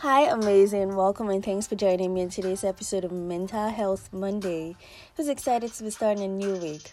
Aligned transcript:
Hi, 0.00 0.22
amazing. 0.30 0.96
Welcome 0.96 1.28
and 1.28 1.44
thanks 1.44 1.66
for 1.66 1.74
joining 1.74 2.14
me 2.14 2.22
in 2.22 2.30
today's 2.30 2.64
episode 2.64 3.04
of 3.04 3.12
Mental 3.12 3.68
Health 3.68 4.08
Monday. 4.14 4.74
Who's 5.14 5.28
excited 5.28 5.74
to 5.74 5.82
be 5.84 5.90
starting 5.90 6.24
a 6.24 6.28
new 6.28 6.56
week? 6.56 6.90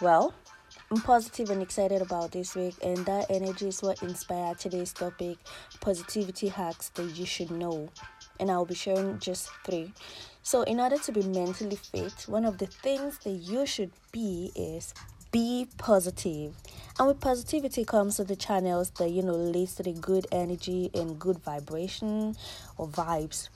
Well, 0.00 0.32
I'm 0.88 1.00
positive 1.00 1.50
and 1.50 1.60
excited 1.60 2.00
about 2.00 2.30
this 2.30 2.54
week, 2.54 2.76
and 2.80 2.98
that 3.06 3.26
energy 3.28 3.66
is 3.66 3.82
what 3.82 4.04
inspired 4.04 4.60
today's 4.60 4.92
topic 4.92 5.38
positivity 5.80 6.46
hacks 6.46 6.90
that 6.90 7.16
you 7.16 7.26
should 7.26 7.50
know. 7.50 7.88
And 8.38 8.52
I'll 8.52 8.64
be 8.64 8.76
sharing 8.76 9.18
just 9.18 9.50
three. 9.64 9.92
So, 10.44 10.62
in 10.62 10.78
order 10.78 10.98
to 10.98 11.10
be 11.10 11.22
mentally 11.22 11.74
fit, 11.74 12.26
one 12.28 12.44
of 12.44 12.58
the 12.58 12.66
things 12.66 13.18
that 13.24 13.30
you 13.30 13.66
should 13.66 13.90
be 14.12 14.52
is 14.54 14.94
be 15.34 15.66
positive. 15.78 16.54
And 16.96 17.08
with 17.08 17.18
positivity 17.18 17.84
comes 17.84 18.18
to 18.18 18.24
the 18.24 18.36
channels 18.36 18.90
that 18.90 19.10
you 19.10 19.20
know 19.20 19.34
leads 19.34 19.74
to 19.74 19.82
the 19.82 19.92
good 19.92 20.28
energy 20.30 20.92
and 20.94 21.18
good 21.18 21.40
vibration 21.40 22.36
or 22.78 22.86
vibes. 22.86 23.48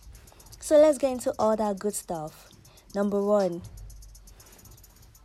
So 0.58 0.76
let's 0.76 0.98
get 0.98 1.12
into 1.12 1.32
all 1.38 1.54
that 1.54 1.78
good 1.78 1.94
stuff. 1.94 2.48
Number 2.96 3.22
one, 3.22 3.62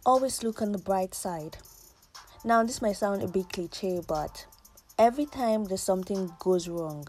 always 0.06 0.44
look 0.44 0.62
on 0.62 0.74
the 0.74 0.78
bright 0.78 1.16
side. 1.16 1.58
Now 2.46 2.64
this 2.64 2.84
might 2.84 2.98
sound 2.98 3.24
a 3.24 3.28
bit 3.28 3.50
cliche, 3.50 4.02
but 4.08 4.46
every 5.00 5.26
time 5.26 5.66
there's 5.66 5.82
something 5.82 6.34
goes 6.38 6.70
wrong, 6.70 7.08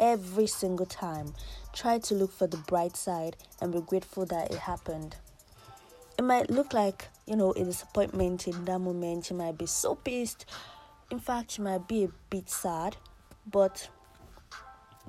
every 0.00 0.48
single 0.48 0.86
time, 0.86 1.34
try 1.72 2.00
to 2.00 2.14
look 2.16 2.32
for 2.32 2.48
the 2.48 2.56
bright 2.56 2.96
side 2.96 3.36
and 3.60 3.72
be 3.72 3.82
grateful 3.82 4.26
that 4.26 4.50
it 4.50 4.58
happened 4.58 5.14
it 6.20 6.24
might 6.24 6.50
look 6.50 6.74
like 6.74 7.08
you 7.30 7.36
know 7.36 7.52
a 7.52 7.64
disappointment 7.64 8.48
in 8.48 8.64
that 8.64 8.80
moment 8.80 9.30
you 9.30 9.36
might 9.36 9.56
be 9.56 9.64
so 9.64 9.94
pissed 9.94 10.44
in 11.12 11.20
fact 11.20 11.56
you 11.56 11.64
might 11.64 11.86
be 11.86 12.02
a 12.02 12.08
bit 12.28 12.50
sad 12.50 12.96
but 13.48 13.88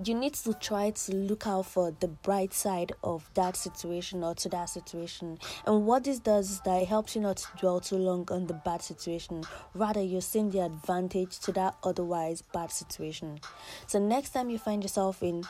you 0.06 0.16
need 0.16 0.34
to 0.34 0.54
try 0.54 0.92
to 0.92 1.16
look 1.16 1.46
out 1.46 1.66
for 1.66 1.94
the 2.00 2.08
bright 2.08 2.54
side 2.54 2.94
of 3.04 3.30
that 3.34 3.56
situation 3.56 4.24
or 4.24 4.34
to 4.34 4.50
that 4.50 4.66
situation. 4.66 5.38
And 5.68 5.86
what 5.86 6.06
this 6.06 6.18
does 6.18 6.50
is 6.50 6.62
that 6.62 6.82
it 6.82 6.88
helps 6.88 7.14
you 7.14 7.22
not 7.22 7.46
dwell 7.60 7.82
too 7.82 7.98
long 7.98 8.28
on 8.32 8.48
the 8.48 8.54
bad 8.54 8.82
situation. 8.82 9.44
Rather, 9.76 10.02
you're 10.02 10.22
seeing 10.22 10.50
the 10.50 10.62
advantage 10.62 11.40
to 11.40 11.52
that 11.52 11.76
otherwise 11.84 12.42
bad 12.42 12.72
situation. 12.72 13.42
So, 13.86 14.00
next 14.00 14.30
time 14.30 14.50
you 14.50 14.58
find 14.58 14.82
yourself 14.82 15.22
in, 15.22 15.44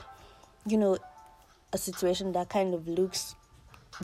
you 0.65 0.77
know, 0.77 0.97
a 1.71 1.77
situation 1.77 2.31
that 2.33 2.49
kind 2.49 2.73
of 2.73 2.87
looks 2.87 3.35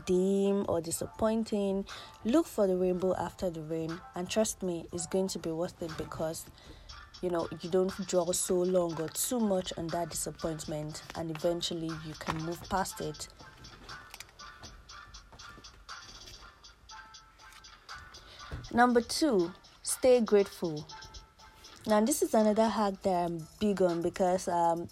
dim 0.06 0.66
or 0.68 0.82
disappointing, 0.82 1.86
look 2.26 2.46
for 2.46 2.68
the 2.68 2.76
rainbow 2.76 3.16
after 3.16 3.50
the 3.50 3.62
rain, 3.62 4.00
and 4.16 4.30
trust 4.30 4.64
me, 4.64 4.86
it's 4.94 5.08
going 5.08 5.28
to 5.30 5.40
be 5.40 5.52
worth 5.52 5.82
it 5.82 5.92
because 5.98 6.46
you 7.22 7.30
know 7.30 7.48
you 7.62 7.70
don't 7.70 7.92
draw 8.08 8.32
so 8.32 8.56
long 8.56 9.00
or 9.02 9.10
too 9.10 9.40
much 9.40 9.74
on 9.78 9.88
that 9.88 10.10
disappointment, 10.10 11.04
and 11.16 11.32
eventually 11.32 11.92
you 12.06 12.14
can 12.20 12.38
move 12.44 12.60
past 12.70 13.02
it. 13.02 13.28
Number 18.74 19.02
two, 19.02 19.54
stay 19.82 20.20
grateful. 20.20 20.86
Now, 21.88 22.02
this 22.02 22.22
is 22.22 22.34
another 22.34 22.68
hack 22.68 23.02
that 23.04 23.26
I'm 23.26 23.48
big 23.62 23.82
on 23.82 24.02
because 24.02 24.50
um, 24.50 24.90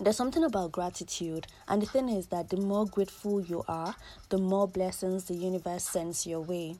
there's 0.00 0.16
something 0.16 0.44
about 0.44 0.72
gratitude, 0.72 1.46
and 1.68 1.80
the 1.80 1.86
thing 1.86 2.08
is 2.08 2.26
that 2.28 2.50
the 2.50 2.56
more 2.56 2.86
grateful 2.86 3.40
you 3.40 3.64
are, 3.68 3.94
the 4.28 4.38
more 4.38 4.66
blessings 4.66 5.24
the 5.24 5.34
universe 5.34 5.84
sends 5.84 6.26
your 6.26 6.40
way. 6.40 6.76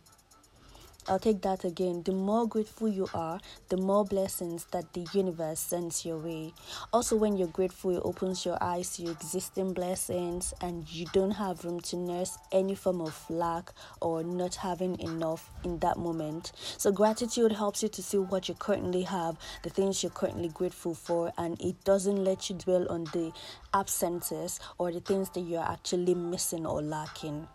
I'll 1.07 1.19
take 1.19 1.43
that 1.43 1.65
again. 1.65 2.03
The 2.03 2.13
more 2.13 2.49
grateful 2.49 2.89
you 2.89 3.09
are, 3.13 3.39
the 3.69 3.77
more 3.77 4.07
blessings 4.07 4.65
that 4.73 4.95
the 4.95 5.07
universe 5.13 5.61
sends 5.61 6.07
your 6.07 6.17
way. 6.17 6.55
Also, 6.95 7.15
when 7.15 7.37
you're 7.37 7.49
grateful, 7.49 7.95
it 7.95 8.01
opens 8.03 8.47
your 8.47 8.57
eyes 8.63 8.97
to 8.97 9.03
your 9.03 9.13
existing 9.13 9.75
blessings 9.75 10.55
and 10.63 10.91
you 10.91 11.05
don't 11.13 11.33
have 11.33 11.63
room 11.63 11.81
to 11.81 11.97
nurse 11.97 12.39
any 12.53 12.75
form 12.75 13.03
of 13.03 13.23
lack 13.29 13.73
or 14.01 14.23
not 14.25 14.55
having 14.55 14.99
enough 14.99 15.51
in 15.63 15.79
that 15.81 15.99
moment. 15.99 16.53
So, 16.79 16.91
gratitude 16.91 17.53
helps 17.53 17.83
you 17.83 17.91
to 17.91 18.03
see 18.03 18.19
what 18.19 18.49
you 18.49 18.55
currently 18.55 19.03
have, 19.03 19.37
the 19.63 19.71
things 19.71 20.03
you're 20.03 20.11
currently 20.11 20.49
grateful 20.49 20.95
for, 20.95 21.35
and 21.37 21.61
it 21.61 21.85
doesn't 21.85 22.25
let 22.25 22.49
you 22.49 22.57
dwell 22.57 22.91
on 22.91 23.05
the 23.13 23.31
absences 23.75 24.59
or 24.79 24.91
the 24.91 25.01
things 25.01 25.29
that 25.31 25.41
you're 25.41 25.61
actually 25.61 26.15
missing 26.15 26.65
or 26.65 26.81
lacking. 26.81 27.47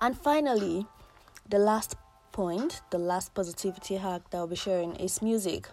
And 0.00 0.16
finally, 0.16 0.86
the 1.48 1.58
last 1.58 1.96
point, 2.32 2.82
the 2.90 2.98
last 2.98 3.34
positivity 3.34 3.96
hack 3.96 4.28
that 4.30 4.38
I'll 4.38 4.46
be 4.46 4.56
sharing 4.56 4.94
is 4.96 5.22
music. 5.22 5.68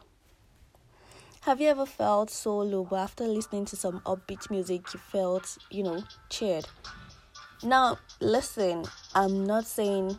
Have 1.42 1.60
you 1.60 1.68
ever 1.68 1.86
felt 1.86 2.30
so 2.30 2.60
low, 2.60 2.86
but 2.90 3.00
after 3.00 3.28
listening 3.28 3.66
to 3.66 3.76
some 3.76 4.00
upbeat 4.06 4.50
music, 4.50 4.94
you 4.94 5.00
felt, 5.00 5.58
you 5.70 5.84
know, 5.84 6.04
cheered? 6.30 6.66
Now, 7.64 7.98
listen, 8.22 8.86
I'm 9.14 9.46
not 9.46 9.66
saying 9.66 10.18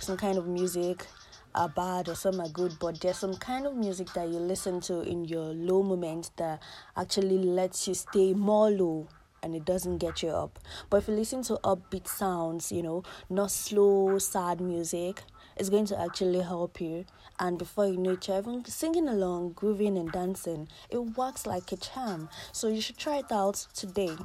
some 0.00 0.16
kind 0.16 0.38
of 0.38 0.48
music 0.48 1.06
are 1.54 1.68
bad 1.68 2.08
or 2.08 2.16
some 2.16 2.40
are 2.40 2.48
good, 2.48 2.76
but 2.80 3.00
there's 3.00 3.18
some 3.18 3.34
kind 3.36 3.64
of 3.64 3.76
music 3.76 4.12
that 4.14 4.28
you 4.28 4.38
listen 4.38 4.80
to 4.80 5.02
in 5.02 5.24
your 5.24 5.54
low 5.54 5.84
moments 5.84 6.32
that 6.36 6.60
actually 6.96 7.38
lets 7.38 7.86
you 7.86 7.94
stay 7.94 8.34
more 8.34 8.68
low 8.68 9.06
and 9.46 9.54
it 9.54 9.64
doesn't 9.64 9.98
get 9.98 10.24
you 10.24 10.30
up. 10.30 10.58
But 10.90 10.96
if 10.98 11.08
you 11.08 11.14
listen 11.14 11.42
to 11.44 11.54
upbeat 11.62 12.08
sounds, 12.08 12.72
you 12.72 12.82
know, 12.82 13.04
not 13.30 13.52
slow, 13.52 14.18
sad 14.18 14.60
music, 14.60 15.22
it's 15.56 15.70
going 15.70 15.86
to 15.86 16.00
actually 16.00 16.40
help 16.40 16.80
you. 16.80 17.04
And 17.38 17.56
before 17.56 17.86
you 17.86 17.96
know 17.96 18.10
it, 18.10 18.26
you're 18.26 18.38
even 18.38 18.64
singing 18.64 19.06
along, 19.06 19.52
grooving, 19.52 19.96
and 19.96 20.10
dancing. 20.10 20.66
It 20.90 20.98
works 21.16 21.46
like 21.46 21.70
a 21.70 21.76
charm. 21.76 22.28
So 22.50 22.66
you 22.66 22.80
should 22.80 22.98
try 22.98 23.18
it 23.18 23.30
out 23.30 23.68
today. 23.72 24.16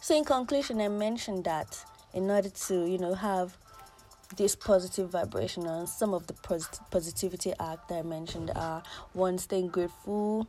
So, 0.00 0.16
in 0.16 0.24
conclusion, 0.24 0.80
I 0.80 0.88
mentioned 0.88 1.44
that 1.44 1.84
in 2.14 2.30
order 2.30 2.48
to, 2.48 2.86
you 2.86 2.96
know, 2.96 3.12
have 3.12 3.58
this 4.36 4.54
positive 4.54 5.10
vibration 5.10 5.66
and 5.66 5.88
some 5.88 6.14
of 6.14 6.26
the 6.26 6.34
posit- 6.34 6.80
positivity 6.90 7.52
act 7.58 7.88
that 7.88 7.98
I 7.98 8.02
mentioned 8.02 8.50
are 8.54 8.82
one 9.12 9.38
staying 9.38 9.68
grateful, 9.68 10.46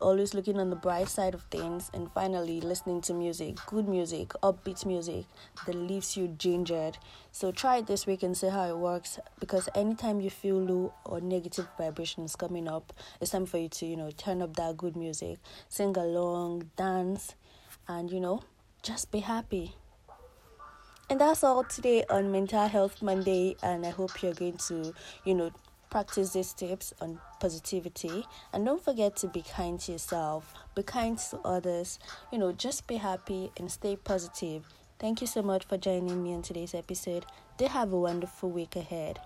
always 0.00 0.34
looking 0.34 0.58
on 0.60 0.70
the 0.70 0.76
bright 0.76 1.08
side 1.08 1.34
of 1.34 1.42
things, 1.44 1.90
and 1.92 2.10
finally 2.12 2.60
listening 2.60 3.00
to 3.02 3.14
music, 3.14 3.56
good 3.66 3.88
music, 3.88 4.28
upbeat 4.42 4.86
music 4.86 5.24
that 5.66 5.74
leaves 5.74 6.16
you 6.16 6.28
gingered. 6.28 6.98
So 7.32 7.50
try 7.50 7.78
it 7.78 7.86
this 7.86 8.06
week 8.06 8.22
and 8.22 8.36
see 8.36 8.48
how 8.48 8.68
it 8.68 8.76
works 8.76 9.18
because 9.40 9.68
anytime 9.74 10.20
you 10.20 10.30
feel 10.30 10.60
low 10.60 10.94
or 11.04 11.20
negative 11.20 11.66
vibrations 11.76 12.36
coming 12.36 12.68
up, 12.68 12.92
it's 13.20 13.32
time 13.32 13.46
for 13.46 13.58
you 13.58 13.68
to, 13.70 13.86
you 13.86 13.96
know, 13.96 14.10
turn 14.10 14.40
up 14.42 14.54
that 14.56 14.76
good 14.76 14.96
music, 14.96 15.38
sing 15.68 15.96
along, 15.96 16.70
dance, 16.76 17.34
and 17.88 18.10
you 18.10 18.20
know, 18.20 18.42
just 18.82 19.10
be 19.10 19.20
happy. 19.20 19.74
And 21.08 21.20
that's 21.20 21.44
all 21.44 21.62
today 21.62 22.04
on 22.10 22.32
Mental 22.32 22.66
Health 22.66 23.00
Monday. 23.00 23.56
And 23.62 23.86
I 23.86 23.90
hope 23.90 24.22
you're 24.22 24.34
going 24.34 24.58
to, 24.68 24.92
you 25.24 25.34
know, 25.34 25.52
practice 25.88 26.32
these 26.32 26.52
tips 26.52 26.92
on 27.00 27.20
positivity. 27.38 28.26
And 28.52 28.64
don't 28.64 28.82
forget 28.82 29.14
to 29.16 29.28
be 29.28 29.42
kind 29.42 29.78
to 29.80 29.92
yourself, 29.92 30.52
be 30.74 30.82
kind 30.82 31.16
to 31.30 31.38
others. 31.44 32.00
You 32.32 32.38
know, 32.38 32.50
just 32.50 32.88
be 32.88 32.96
happy 32.96 33.52
and 33.56 33.70
stay 33.70 33.94
positive. 33.94 34.64
Thank 34.98 35.20
you 35.20 35.28
so 35.28 35.42
much 35.42 35.64
for 35.64 35.76
joining 35.76 36.24
me 36.24 36.34
on 36.34 36.42
today's 36.42 36.74
episode. 36.74 37.24
Do 37.56 37.66
have 37.66 37.92
a 37.92 38.00
wonderful 38.00 38.50
week 38.50 38.74
ahead. 38.74 39.20